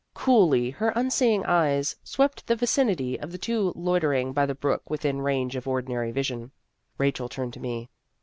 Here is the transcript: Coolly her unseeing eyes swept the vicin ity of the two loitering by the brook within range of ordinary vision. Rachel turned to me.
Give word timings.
Coolly 0.15 0.71
her 0.71 0.91
unseeing 0.95 1.45
eyes 1.45 1.95
swept 2.03 2.47
the 2.47 2.55
vicin 2.55 2.89
ity 2.89 3.19
of 3.19 3.31
the 3.31 3.37
two 3.37 3.71
loitering 3.75 4.33
by 4.33 4.47
the 4.47 4.55
brook 4.55 4.89
within 4.89 5.21
range 5.21 5.55
of 5.55 5.67
ordinary 5.67 6.09
vision. 6.11 6.49
Rachel 6.97 7.29
turned 7.29 7.53
to 7.53 7.59
me. 7.59 7.87